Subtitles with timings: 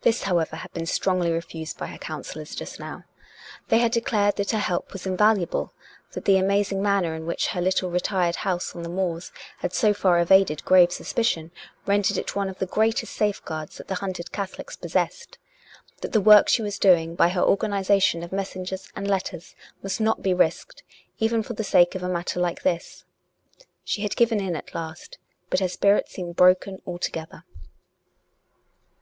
[0.00, 3.04] This, however, had been strongly refused by her coun sellors just now.
[3.68, 5.74] They had declared that her help was invaluable;
[6.12, 9.92] that the amazing manner in which her little retired house on the moors had so
[9.92, 11.50] far evaded grave suspi cion
[11.84, 15.36] rendered it one of the greatest safeguards that the hunted Catholics possessed;
[16.00, 20.22] that the work she was doing by her organization of messengers and letters must not
[20.22, 20.82] be risked,
[21.18, 23.04] even for the sake of a matter like this....
[23.84, 25.18] She had given in at last.
[25.50, 27.44] But her spirit seemed broken altogether.